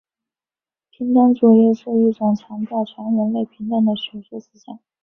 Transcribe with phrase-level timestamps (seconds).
[0.89, 4.79] 平等主义是一种强调全人类平等的学术思想。